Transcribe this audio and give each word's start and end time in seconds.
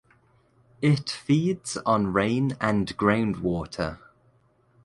It 0.81 1.11
feeds 1.11 1.77
on 1.85 2.07
rain 2.11 2.57
and 2.59 2.87
groundwater. 2.97 3.99